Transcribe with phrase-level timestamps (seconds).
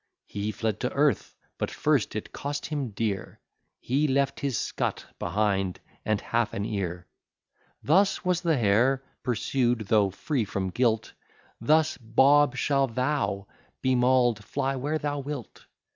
[0.25, 3.39] He fled to earth, but first it cost him dear;
[3.79, 7.05] He left his scut behind, and half an ear.
[7.83, 11.13] Thus was the hare pursued, though free from guilt;
[11.59, 13.45] Thus, Bob, shall thou
[13.83, 15.67] be maul'd, fly where thou wilt.